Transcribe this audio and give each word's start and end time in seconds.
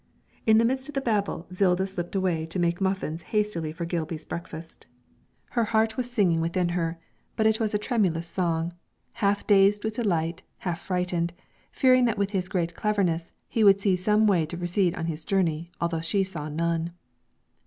In 0.47 0.57
the 0.57 0.65
midst 0.65 0.89
of 0.89 0.95
the 0.95 0.99
babel 1.01 1.45
Zilda 1.53 1.85
slipped 1.87 2.15
away 2.15 2.47
to 2.47 2.57
make 2.57 2.81
muffins 2.81 3.21
hastily 3.21 3.71
for 3.71 3.85
Gilby's 3.85 4.25
breakfast. 4.25 4.87
Her 5.51 5.65
heart 5.65 5.95
was 5.95 6.09
singing 6.09 6.41
within 6.41 6.69
her, 6.69 6.97
but 7.35 7.45
it 7.45 7.59
was 7.59 7.75
a 7.75 7.77
tremulous 7.77 8.25
song, 8.25 8.73
half 9.21 9.45
dazed 9.45 9.83
with 9.83 9.97
delight, 9.97 10.41
half 10.61 10.81
frightened, 10.81 11.33
fearing 11.71 12.05
that 12.05 12.17
with 12.17 12.31
his 12.31 12.49
great 12.49 12.73
cleverness 12.73 13.31
he 13.47 13.63
would 13.63 13.79
see 13.79 13.95
some 13.95 14.25
way 14.25 14.43
to 14.47 14.57
proceed 14.57 14.95
on 14.95 15.05
his 15.05 15.23
journey 15.23 15.69
although 15.79 16.01
she 16.01 16.23
saw 16.23 16.49
none. 16.49 16.93